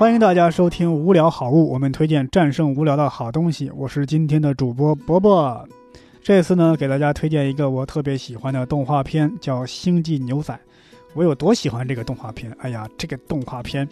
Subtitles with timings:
[0.00, 3.70] 欢迎大家收听《无聊好物》，我们推荐战胜无聊的好东西。
[3.76, 5.68] 我是今天的主播伯伯。
[6.22, 10.54] 这次呢，给大家推荐一个我特别喜欢的动画片，叫《星际牛仔》。
[11.12, 12.50] 我有多喜欢这个动画片？
[12.60, 13.86] 哎呀，这个动画片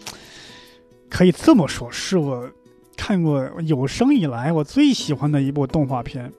[1.11, 2.49] 可以这么说，是我
[2.97, 6.33] 看过有生以来我最喜欢的一部动画片。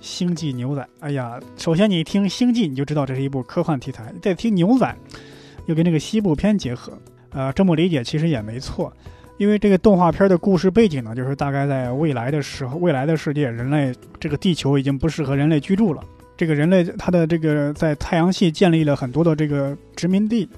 [0.00, 4.96] 星际牛仔，哎呀，首先你一听星际，你就知道这是一部科幻题材；再听牛仔，
[5.66, 6.96] 又跟这个西部片结合，
[7.32, 8.92] 呃，这么理解其实也没错。
[9.38, 16.02] 因为这个动画片的故事背景呢，就是大概在未来的时候，未来的世界，人类这个地球已经不适合人类居住了。
[16.36, 20.48] 这个人类它的这个在太阳系建立了很多的这个殖民地，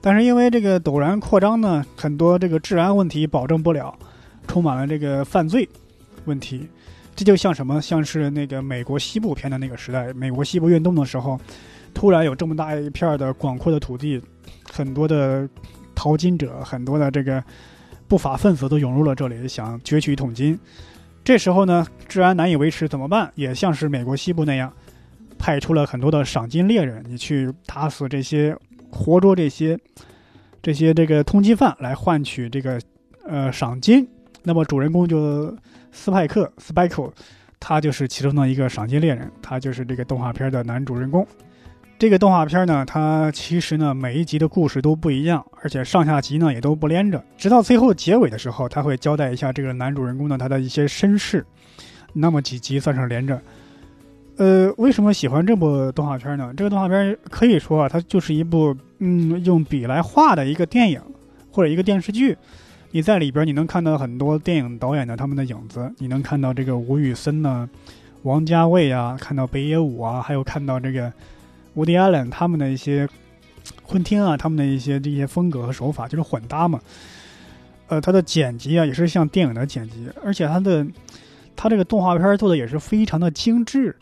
[0.00, 3.94] 但是因为这个陡然扩张呢，很多这个治安问题保证不了，
[4.48, 5.68] 充满了这个犯罪
[6.24, 6.66] 问题。
[7.14, 7.80] 这就像什么？
[7.82, 11.38] 像是那个美国西部片的那个时代，美国西部运动的时候，
[11.92, 14.20] 突然有这么大一片的广阔的土地，
[14.72, 15.48] 很多的
[16.00, 17.44] 淘金者，很多的这个
[18.08, 20.58] 不法分子都涌入了这里，想攫取一桶金。
[21.22, 23.30] 这时候呢，治安难以维持，怎么办？
[23.34, 24.72] 也像是美国西部那样，
[25.38, 28.56] 派出了很多的赏金猎人，你去打死这些，
[28.90, 29.78] 活捉这些，
[30.62, 32.80] 这些这个通缉犯，来换取这个
[33.26, 34.08] 呃赏金。
[34.42, 35.54] 那么主人公就。
[35.92, 37.10] 斯派克 （Spike），
[37.58, 41.26] 他就是其中的一个赏金猎人，他就是这个动画片的男主人公。
[42.00, 51.44] 这个动画片呢，它其实呢每一集的故事都不一样，而且上下集呢也都不连着，直到最后结尾的时候，他会交代一下这个男主人公的他的一些身世。
[52.14, 53.38] 那么几集算是连着。
[54.38, 56.54] 呃，为什么喜欢这部动画片呢？
[56.56, 60.98] 这个动画片可以说啊，它就是一部嗯用笔来画的一个电影
[61.52, 62.34] 或者一个电视剧。
[62.92, 67.68] 你在里边，你能看到很多电影导演的他们的影子，你能看到这个吴宇森呢，
[68.22, 71.12] 王家卫啊，看到北野武啊，还有看到这个
[71.74, 73.08] 伍迪·艾伦他们的一些
[73.82, 76.80] 昆汀啊，他们的一些这些风格和手法，就是混搭嘛。
[77.88, 80.86] 呃，他的剪辑啊，也是像电影的剪辑，而且他的
[81.56, 83.96] 他这个动画片做的也是非常的精致，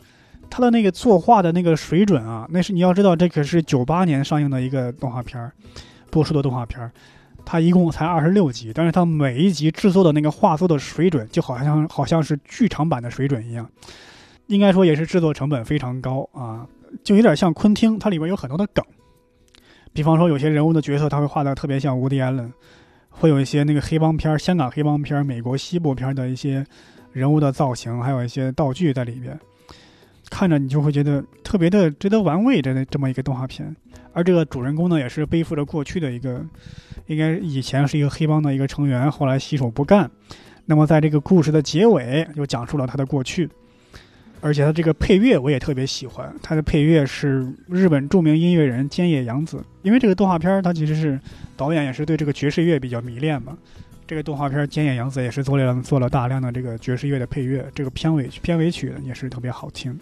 [0.49, 5.51] 他的那个作画的那个水准啊，那是你要知道，这可是九八年上映的一个动画片
[6.11, 6.91] 播出的动画片
[7.43, 13.67] 它一共才二十六集，但是它每一集制作的那个画作的水准，就好像好像是剧场版的水准一样，
[14.45, 16.67] 应该说也是制作成本非常高啊，
[17.03, 18.83] 就有点像昆汀，它里边有很多的梗，
[19.93, 22.51] 比方说有些人物的角色，他会画的特别像伍迪·艾伦，
[23.09, 26.65] 会有一些那个黑帮片、香港黑帮片、美国西部片的一些
[27.11, 29.39] 人物的造型，还有一些道具在里边，
[30.29, 33.75] 看着你就会觉得特别的值得玩味的这么一个动画片，
[34.13, 36.45] 而这个主人公呢，也是背负着过去的一个。
[37.07, 40.07] 应该以前是一个黑帮的一个成员，后来洗手不干。
[40.67, 43.49] 那么在这个故事的结尾，又讲述了他的过去。
[44.41, 49.63] 而且他这个配乐我也特别喜欢，他的配乐是日本著名音乐人菅野洋子。
[49.81, 51.19] 因为这个动画片，他其实是
[51.57, 53.57] 导演也是对这个爵士乐比较迷恋嘛。
[54.07, 59.97] 这个动画片菅野洋子也是做了做了大量的这个爵士乐的配乐，这个片尾片尾曲也是特别好听。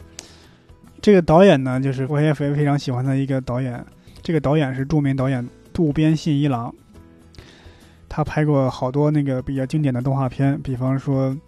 [1.02, 3.84] 这个导演呢，就是我也非非常喜欢的一个导演。
[4.22, 6.74] 这个导演是著名导演渡边信一郎。
[8.09, 11.30] 他拍过好多那个比较经典的动画片，比方说《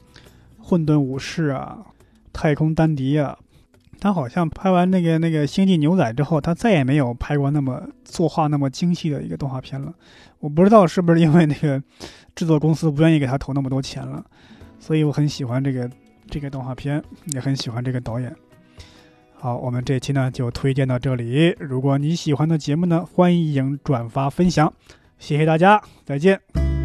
[0.58, 1.78] 混沌武士》啊，
[2.40, 3.38] 《太空丹迪》啊。
[4.00, 9.94] 他好像拍完那个那个《星际牛仔》之后，他再也没有拍过那么作画那么精细的一个动画片了。
[10.40, 11.84] 我不知道是不是因为那个
[12.34, 14.24] 制作公司不愿意给他投那么多钱了。
[14.80, 15.90] 所以我很喜欢这个
[16.30, 18.34] 这个动画片，也很喜欢这个导演。
[19.34, 21.54] 好，我们这期呢就推荐到这里。
[21.60, 24.74] 如果你喜欢的节目呢，欢迎转发分享。
[25.18, 26.79] 谢谢大家，再见。